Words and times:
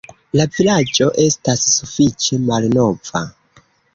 La 0.39 0.45
vilaĝo 0.53 1.09
estas 1.25 1.67
sufiĉe 1.75 2.39
malnova. 2.47 3.21